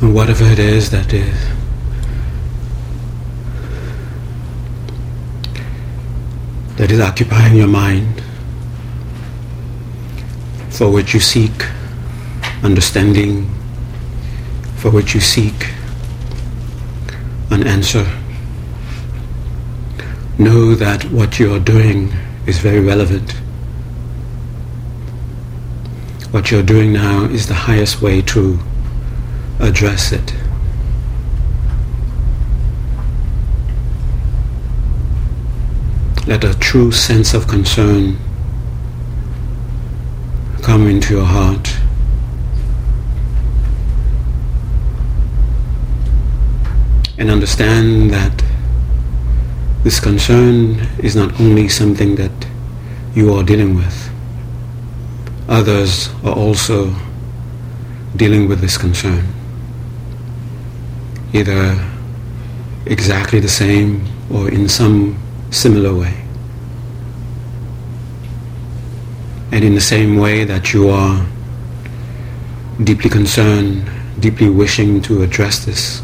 [0.00, 1.48] And whatever it is that is
[6.76, 8.22] that is occupying your mind,
[10.68, 11.66] for which you seek
[12.62, 13.50] understanding,
[14.76, 15.72] for which you seek
[17.50, 18.06] an answer.
[20.38, 22.12] Know that what you are doing
[22.46, 23.32] is very relevant.
[26.32, 28.58] What you're doing now is the highest way to
[29.58, 30.34] address it.
[36.26, 38.18] Let a true sense of concern
[40.62, 41.76] come into your heart.
[47.18, 48.42] And understand that
[49.84, 52.32] this concern is not only something that
[53.14, 54.10] you are dealing with.
[55.48, 56.92] Others are also
[58.16, 59.35] dealing with this concern.
[61.36, 61.78] Either
[62.86, 65.18] exactly the same or in some
[65.50, 66.14] similar way.
[69.52, 71.26] And in the same way that you are
[72.82, 73.84] deeply concerned,
[74.18, 76.02] deeply wishing to address this,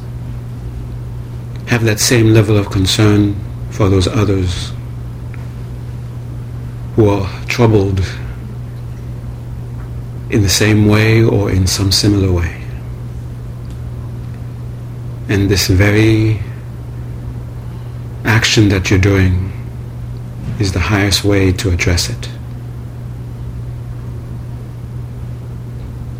[1.66, 3.34] have that same level of concern
[3.70, 4.72] for those others
[6.97, 8.03] who are troubled
[10.28, 12.61] in the same way or in some similar way.
[15.33, 16.38] And this very
[18.27, 19.50] action that you're doing
[20.61, 22.28] is the highest way to address it.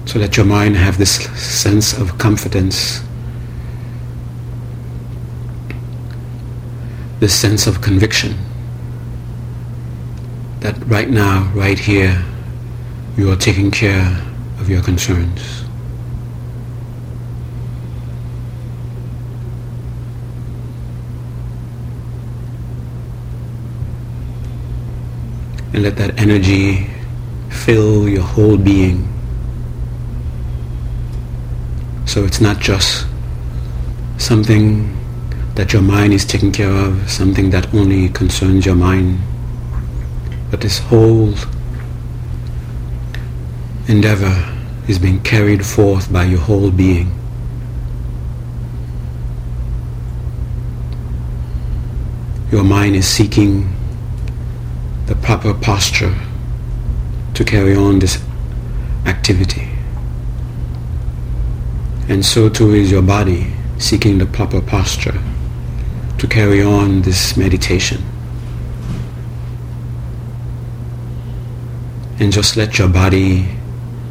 [0.07, 3.03] So let your mind have this sense of confidence,
[7.21, 8.35] this sense of conviction
[10.61, 12.25] that right now, right here,
[13.19, 14.07] you are taking care
[14.59, 15.62] of your concerns.
[25.73, 26.87] And let that energy
[27.51, 29.09] fill your whole being.
[32.07, 33.07] So it's not just
[34.19, 34.99] something
[35.55, 39.19] that your mind is taking care of, something that only concerns your mind,
[40.51, 41.35] but this whole
[43.89, 44.35] endeavor
[44.89, 47.11] is being carried forth by your whole being.
[52.51, 53.75] Your mind is seeking
[55.07, 56.15] the proper posture
[57.35, 58.23] to carry on this
[59.07, 59.69] activity.
[62.09, 65.21] And so too is your body seeking the proper posture
[66.19, 68.03] to carry on this meditation.
[72.21, 73.49] And just let your body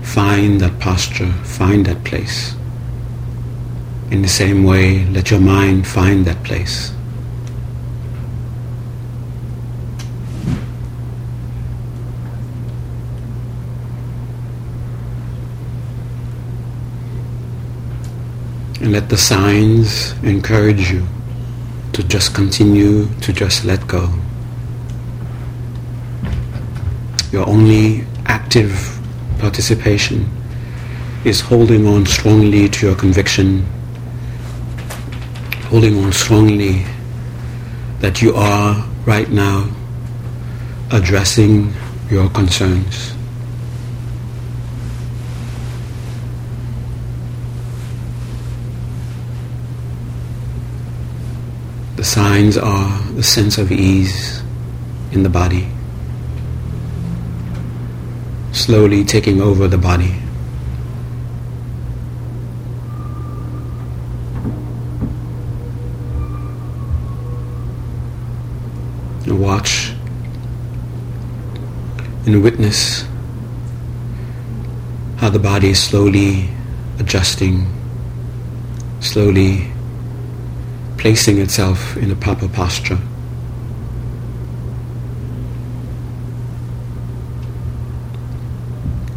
[0.02, 2.56] find that posture, find that place.
[4.10, 6.92] In the same way, let your mind find that place.
[18.82, 21.08] And let the signs encourage you
[21.94, 24.12] to just continue to just let go.
[27.32, 29.00] Your only active
[29.38, 30.28] participation
[31.26, 33.66] is holding on strongly to your conviction,
[35.70, 36.84] holding on strongly
[38.00, 39.70] that you are right now
[40.92, 41.72] addressing
[42.10, 43.14] your concerns.
[52.02, 54.42] The signs are the sense of ease
[55.12, 55.68] in the body,
[58.54, 60.16] slowly taking over the body.
[69.28, 69.94] And watch
[72.26, 73.06] and witness
[75.18, 76.50] how the body is slowly
[76.98, 77.68] adjusting,
[79.02, 79.72] slowly
[81.02, 83.00] placing itself in a proper posture.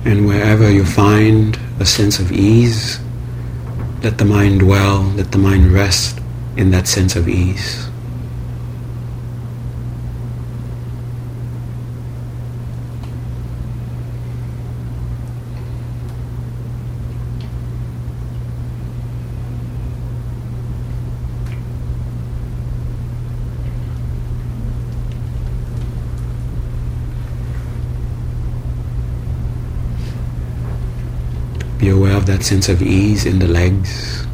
[0.06, 2.98] And wherever you find a sense of ease,
[4.02, 6.20] let the mind dwell, let the mind rest
[6.56, 7.86] in that sense of ease.
[31.84, 34.26] Be aware of that sense of ease in the legs.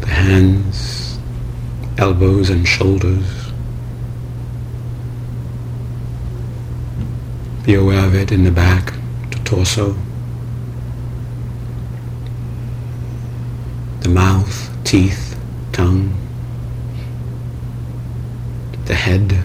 [0.00, 1.18] The hands,
[1.98, 3.52] elbows and shoulders.
[7.66, 8.94] Be aware of it in the back,
[9.30, 9.94] the torso,
[14.00, 15.38] the mouth, teeth,
[15.72, 16.16] tongue,
[18.86, 19.38] the head.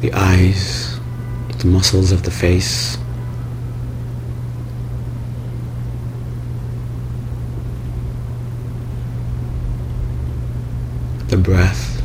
[0.00, 0.99] The eyes,
[1.60, 2.96] the muscles of the face,
[11.28, 12.02] the breath.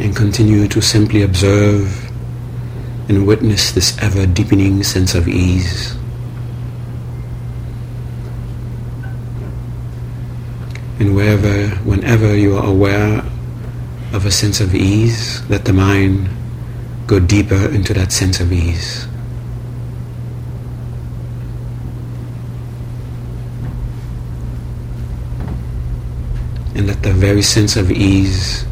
[0.00, 2.10] And continue to simply observe
[3.08, 6.01] and witness this ever deepening sense of ease.
[11.02, 13.24] And wherever, whenever you are aware
[14.12, 16.28] of a sense of ease, let the mind
[17.08, 19.08] go deeper into that sense of ease.
[26.76, 28.64] and let the very sense of ease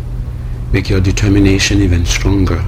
[0.73, 2.65] make your determination even stronger.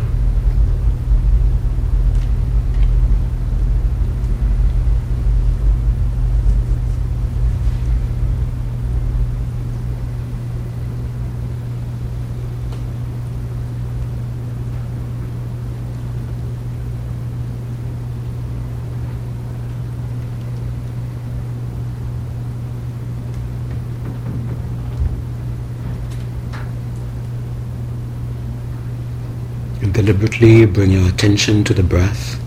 [30.05, 32.41] Deliberately bring your attention to the breath.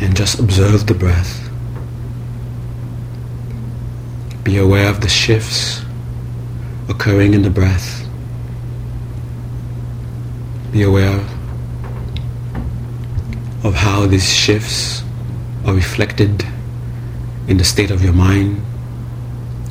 [0.00, 1.50] And just observe the breath.
[4.44, 5.82] Be aware of the shifts
[6.88, 8.06] occurring in the breath.
[10.70, 11.18] Be aware
[13.64, 15.02] of how these shifts
[15.64, 16.44] are reflected
[17.48, 18.62] in the state of your mind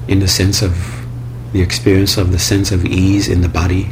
[0.07, 1.05] in the sense of
[1.53, 3.89] the experience of the sense of ease in the body.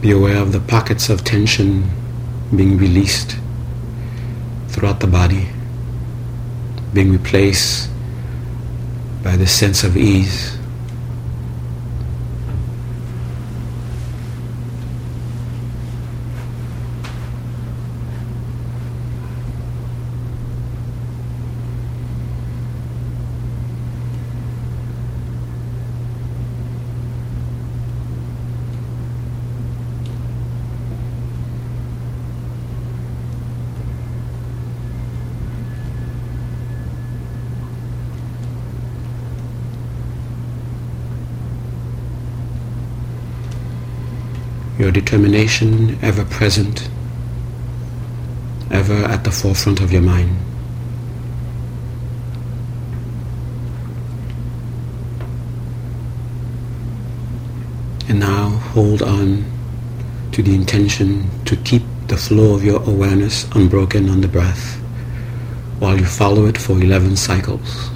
[0.00, 1.90] Be aware of the pockets of tension
[2.54, 3.36] being released
[4.68, 5.48] throughout the body,
[6.94, 7.90] being replaced
[9.22, 10.55] by the sense of ease.
[44.86, 46.88] Your determination ever present,
[48.70, 50.30] ever at the forefront of your mind.
[58.08, 59.44] And now hold on
[60.30, 64.76] to the intention to keep the flow of your awareness unbroken on the breath
[65.80, 67.95] while you follow it for 11 cycles.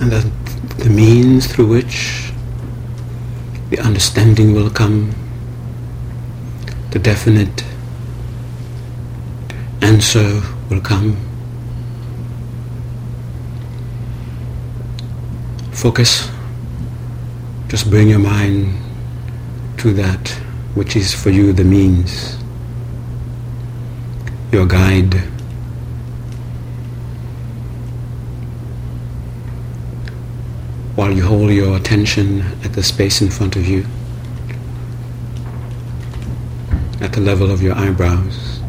[0.00, 0.24] And that
[0.78, 2.32] the means through which
[3.68, 5.14] the understanding will come,
[6.90, 7.64] the definite
[9.82, 10.40] answer
[10.70, 11.16] will come.
[15.72, 16.30] Focus,
[17.68, 18.76] just bring your mind
[19.78, 20.28] to that
[20.74, 22.36] which is for you the means,
[24.52, 25.22] your guide.
[31.00, 33.86] While you hold your attention at the space in front of you,
[37.00, 38.60] at the level of your eyebrows.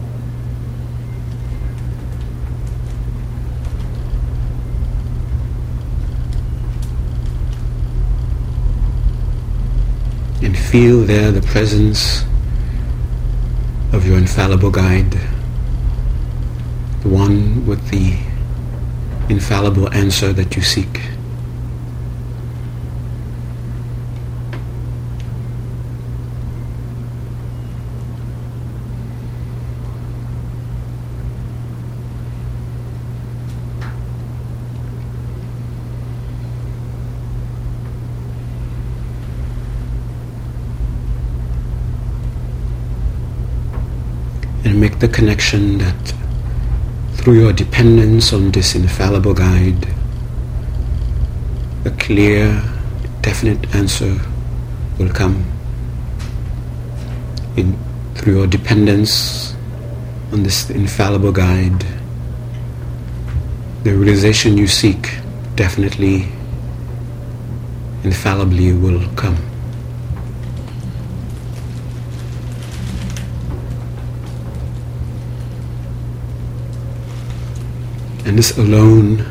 [10.42, 12.24] and feel there the presence
[13.92, 15.12] of your infallible guide,
[17.02, 18.18] the one with the
[19.28, 21.02] infallible answer that you seek.
[44.72, 46.13] and make the connection that
[47.15, 49.88] through your dependence on this infallible guide,
[51.86, 52.62] a clear,
[53.22, 54.15] definite answer
[55.00, 55.43] will come.
[57.58, 57.75] In,
[58.13, 59.55] through your dependence
[60.31, 61.84] on this infallible guide,
[63.84, 65.15] the realization you seek
[65.55, 66.27] definitely,
[68.03, 69.50] infallibly will come.
[78.32, 79.26] And this alone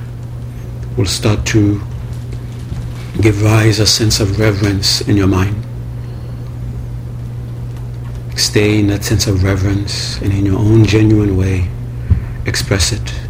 [0.95, 1.81] will start to
[3.23, 5.57] give rise a sense of reverence in your mind.
[8.37, 11.71] Stay in that sense of reverence and in your own genuine way,
[12.45, 13.30] express it.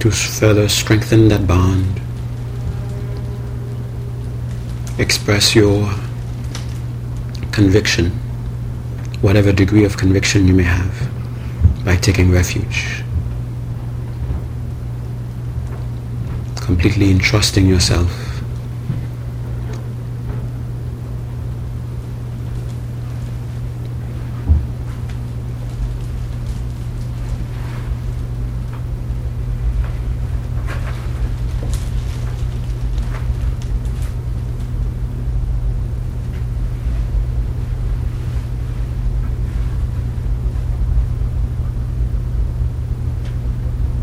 [0.00, 2.00] To further strengthen that bond.
[4.98, 5.92] Express your
[7.52, 8.06] conviction,
[9.20, 13.02] whatever degree of conviction you may have, by taking refuge.
[16.56, 18.30] Completely entrusting yourself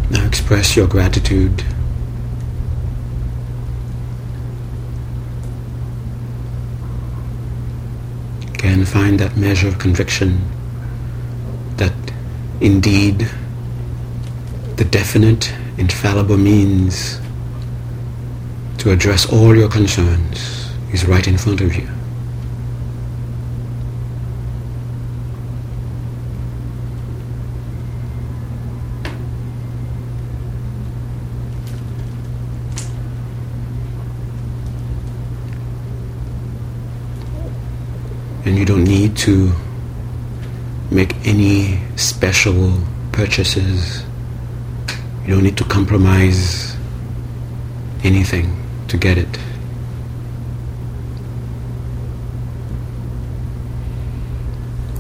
[0.10, 0.26] Now
[0.68, 1.64] express your gratitude.
[8.54, 10.42] Again, find that measure of conviction
[11.78, 11.94] that
[12.60, 13.30] indeed
[14.76, 17.20] the definite, infallible means
[18.80, 21.97] to address all your concerns is right in front of you.
[38.48, 39.52] And you don't need to
[40.90, 44.04] make any special purchases.
[45.26, 46.74] You don't need to compromise
[48.06, 48.56] anything
[48.88, 49.28] to get it.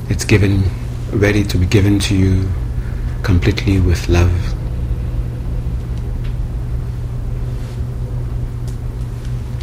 [0.09, 0.63] It's given,
[1.13, 2.49] ready to be given to you
[3.23, 4.53] completely with love.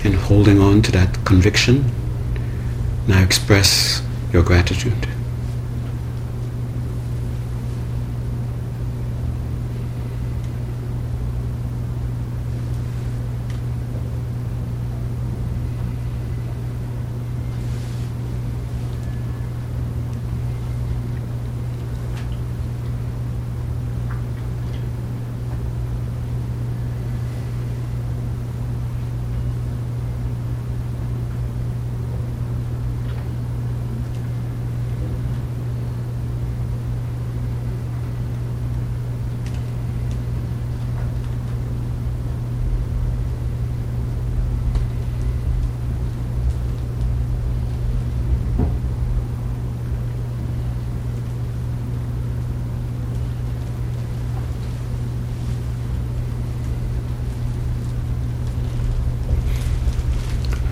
[0.07, 1.85] And holding on to that conviction
[3.07, 5.14] now express your gratitude.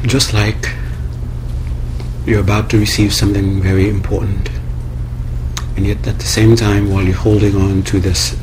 [0.07, 0.75] Just like
[2.27, 4.51] you're about to receive something very important.
[5.77, 8.37] And yet at the same time, while you're holding on to this,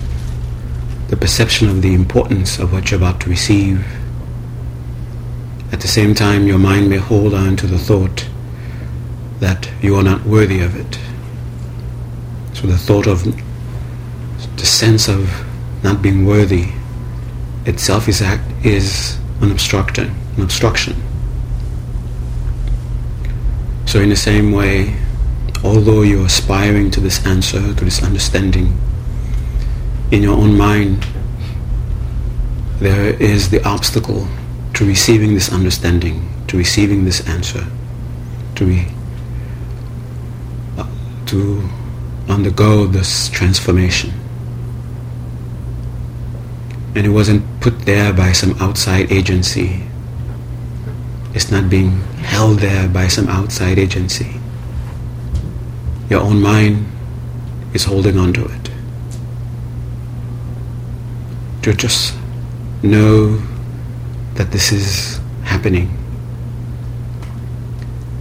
[1.10, 3.86] the perception of the importance of what you're about to receive,
[5.72, 8.28] at the same time your mind may hold on to the thought
[9.40, 11.00] that you are not worthy of it.
[12.56, 15.30] So the thought of the sense of
[15.84, 16.74] not being worthy
[17.66, 20.96] itself is, act, is an obstruction, an obstruction.
[23.90, 24.96] So in the same way,
[25.64, 28.78] although you're aspiring to this answer, to this understanding,
[30.12, 31.08] in your own mind,
[32.78, 34.28] there is the obstacle
[34.76, 37.66] to receiving this understanding, to receiving this answer,
[38.58, 38.86] to be,
[40.78, 40.88] uh,
[41.26, 41.68] to
[42.28, 44.14] undergo this transformation.
[46.94, 49.89] And it wasn't put there by some outside agency.
[51.40, 54.42] It's not being held there by some outside agency.
[56.10, 56.86] Your own mind
[57.74, 58.70] is holding on to it.
[61.62, 62.14] To just
[62.84, 63.38] know
[64.34, 65.88] that this is happening.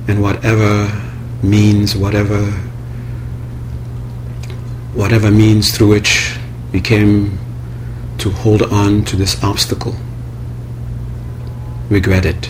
[0.06, 0.86] And whatever
[1.42, 2.40] means, whatever
[4.94, 6.38] whatever means through which
[6.70, 7.36] we came
[8.18, 9.96] to hold on to this obstacle,
[11.90, 12.48] regret it.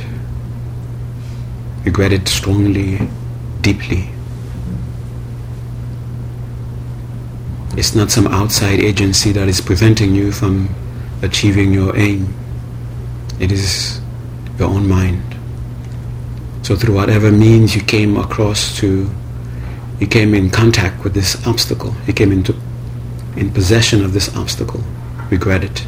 [1.88, 3.00] Regret it strongly,
[3.62, 4.10] deeply.
[7.78, 10.68] It's not some outside agency that is preventing you from
[11.22, 12.34] achieving your aim.
[13.40, 14.02] It is
[14.58, 15.34] your own mind.
[16.62, 19.10] So through whatever means you came across to,
[19.98, 22.54] you came in contact with this obstacle, you came into
[23.34, 24.84] in possession of this obstacle,
[25.30, 25.86] regret it.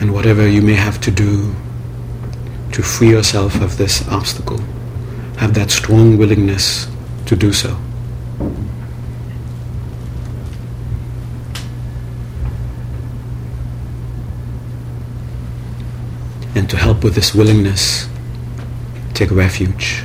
[0.00, 1.54] And whatever you may have to do
[2.72, 4.58] to free yourself of this obstacle,
[5.36, 6.88] have that strong willingness
[7.26, 7.76] to do so.
[16.54, 18.08] And to help with this willingness,
[19.14, 20.04] take refuge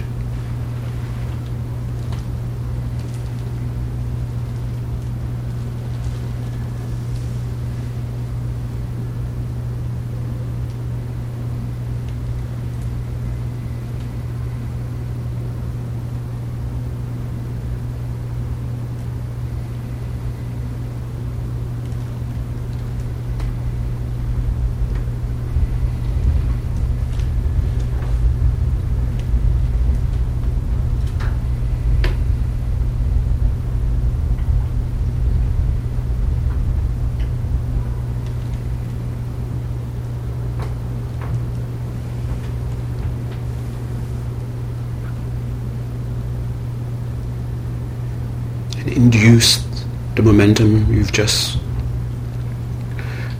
[49.06, 49.63] induce
[50.15, 51.60] the momentum you've just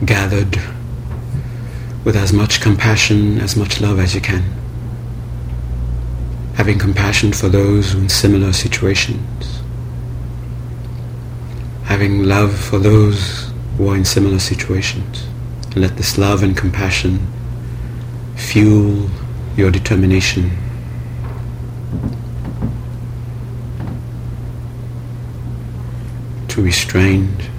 [0.04, 0.56] gathered
[2.04, 4.44] with as much compassion, as much love as you can.
[6.54, 9.60] Having compassion for those in similar situations.
[11.82, 15.26] Having love for those who are in similar situations.
[15.72, 17.26] And let this love and compassion
[18.36, 19.10] fuel
[19.56, 20.56] your determination
[26.56, 27.50] to restrained.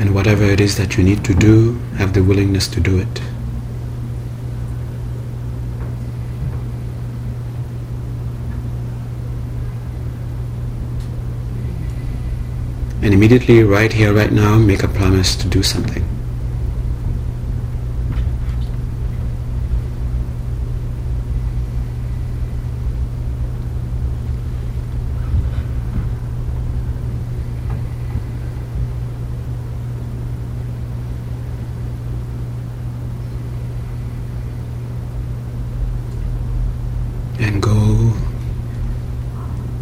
[0.00, 3.22] And whatever it is that you need to do, have the willingness to do it.
[13.02, 16.19] And immediately, right here, right now, make a promise to do something.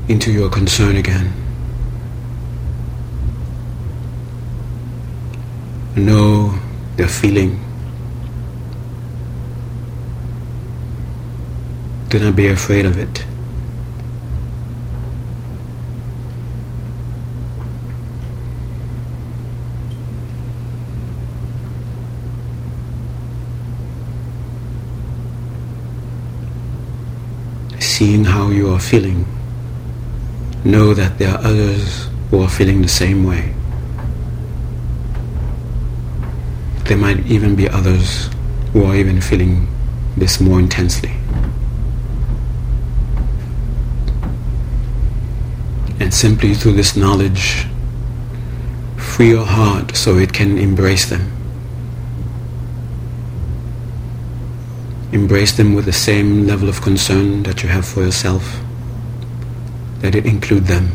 [0.09, 1.33] Into your concern again.
[5.97, 6.59] Know
[6.97, 7.62] the feeling.
[12.09, 13.25] Do not be afraid of it.
[27.99, 29.27] seeing how you are feeling,
[30.64, 33.55] know that there are others who are feeling the same way.
[36.85, 38.29] There might even be others
[38.73, 39.68] who are even feeling
[40.16, 41.12] this more intensely.
[46.01, 47.66] And simply through this knowledge,
[48.97, 51.33] free your heart so it can embrace them.
[55.12, 58.61] Embrace them with the same level of concern that you have for yourself.
[60.02, 60.92] Let it include them.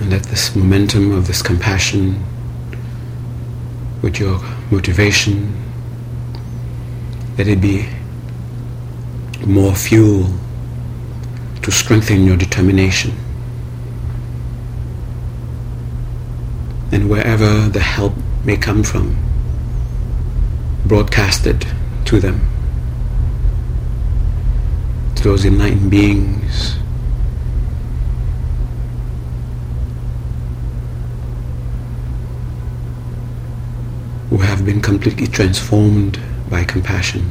[0.00, 2.24] And let this momentum of this compassion
[4.00, 4.40] with your
[4.70, 5.54] motivation,
[7.38, 7.88] let it be
[9.46, 10.28] more fuel
[11.62, 13.12] to strengthen your determination.
[16.90, 18.14] And wherever the help
[18.44, 19.16] may come from,
[20.86, 21.66] broadcasted
[22.06, 22.40] to them,
[25.16, 26.76] to those enlightened beings.
[34.32, 36.18] who have been completely transformed
[36.48, 37.22] by compassion.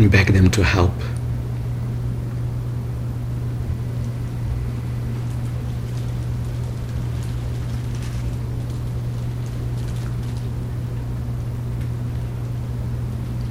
[0.00, 0.94] And beg them to help.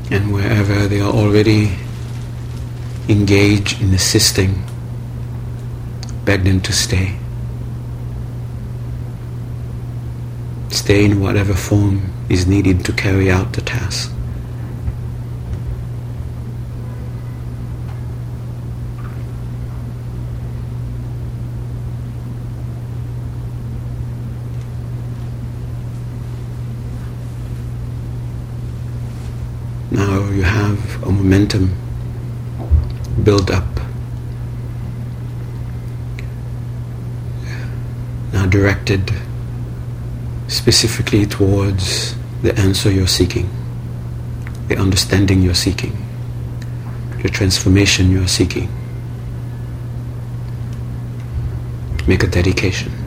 [0.09, 1.75] And wherever they are already
[3.07, 4.63] engaged in assisting,
[6.25, 7.15] beg them to stay.
[10.69, 14.11] Stay in whatever form is needed to carry out the task.
[29.91, 30.43] Now you
[31.09, 31.75] a momentum
[33.23, 33.65] build up.
[38.31, 39.11] Now directed
[40.47, 43.49] specifically towards the answer you're seeking,
[44.67, 45.97] the understanding you're seeking,
[47.23, 48.69] the transformation you're seeking.
[52.07, 52.98] Make a dedication.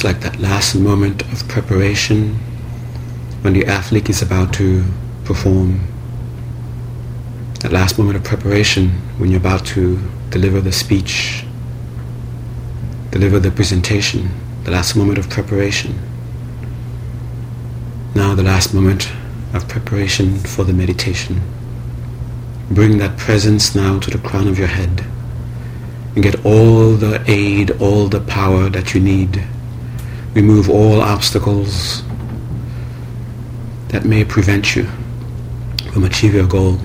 [0.00, 2.34] Just like that last moment of preparation
[3.42, 4.82] when the athlete is about to
[5.24, 5.78] perform.
[7.60, 11.44] That last moment of preparation when you're about to deliver the speech,
[13.10, 14.30] deliver the presentation,
[14.64, 15.98] the last moment of preparation.
[18.14, 19.12] Now the last moment
[19.52, 21.42] of preparation for the meditation.
[22.70, 25.04] Bring that presence now to the crown of your head
[26.14, 29.46] and get all the aid, all the power that you need
[30.34, 32.02] remove all obstacles
[33.88, 34.86] that may prevent you
[35.92, 36.78] from achieving your goal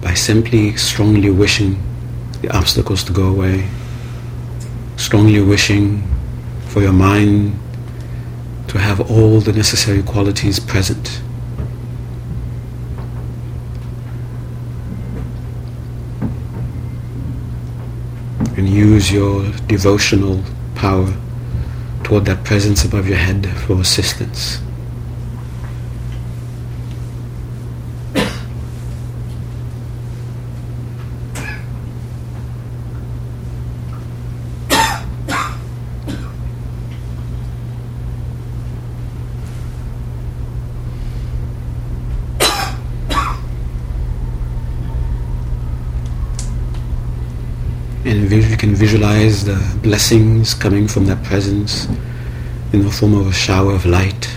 [0.00, 1.82] by simply strongly wishing
[2.42, 3.68] the obstacles to go away,
[4.96, 6.06] strongly wishing
[6.68, 7.58] for your mind
[8.68, 11.20] to have all the necessary qualities present.
[18.56, 20.40] And use your devotional
[20.76, 21.12] power
[22.04, 24.60] toward that presence above your head for assistance.
[48.04, 51.86] and you visualize the blessings coming from that presence
[52.72, 54.28] in the form of a shower of light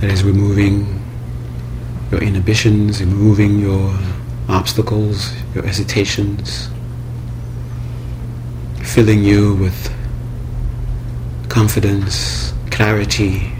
[0.00, 1.02] that is removing
[2.10, 3.96] your inhibitions, removing your
[4.48, 6.68] obstacles, your hesitations,
[8.82, 9.94] filling you with
[11.48, 13.52] confidence, clarity,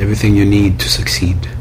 [0.00, 1.55] everything you need to succeed.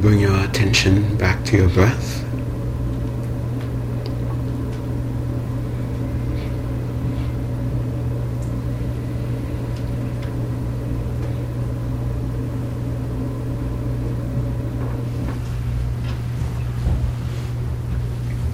[0.00, 2.24] Bring your attention back to your breath.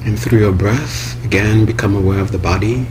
[0.07, 2.87] And through your breath, again become aware of the body.